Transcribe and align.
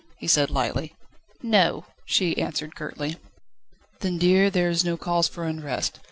he 0.17 0.25
said 0.25 0.49
lightly. 0.49 0.95
"No," 1.43 1.85
she 2.05 2.35
answered 2.39 2.75
curtly. 2.75 3.17
"Then, 3.99 4.17
dear, 4.17 4.49
there 4.49 4.71
is 4.71 4.83
no 4.83 4.97
cause 4.97 5.27
for 5.27 5.43
unrest. 5.43 5.99